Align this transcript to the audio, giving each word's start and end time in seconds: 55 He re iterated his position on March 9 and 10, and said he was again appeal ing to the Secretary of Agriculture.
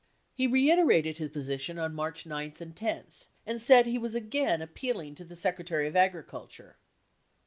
55 0.31 0.33
He 0.33 0.47
re 0.47 0.67
iterated 0.71 1.17
his 1.17 1.29
position 1.29 1.77
on 1.77 1.93
March 1.93 2.25
9 2.25 2.53
and 2.59 2.75
10, 2.75 3.03
and 3.45 3.61
said 3.61 3.85
he 3.85 3.99
was 3.99 4.15
again 4.15 4.59
appeal 4.59 4.99
ing 4.99 5.13
to 5.13 5.23
the 5.23 5.35
Secretary 5.35 5.85
of 5.87 5.95
Agriculture. 5.95 6.77